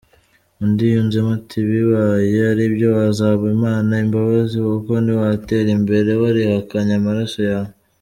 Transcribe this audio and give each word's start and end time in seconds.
Undi 0.63 0.83
yunzemo 0.93 1.31
ati" 1.39 1.57
Bibaye 1.69 2.39
aribyo 2.51 2.87
wazasaba 2.95 3.43
imana 3.57 3.91
imbabazi 4.03 4.55
kuko 4.67 4.91
niwatera 5.03 5.69
imbere 5.77 6.09
warihakanye 6.21 6.93
amaraso 7.01 7.39
yawe". 7.51 7.69